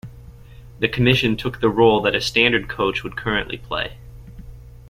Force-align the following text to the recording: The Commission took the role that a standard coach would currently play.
The 0.79 0.87
Commission 0.89 1.37
took 1.37 1.59
the 1.61 1.69
role 1.69 2.01
that 2.01 2.15
a 2.15 2.21
standard 2.21 2.67
coach 2.67 3.03
would 3.03 3.15
currently 3.15 3.59
play. 3.59 3.97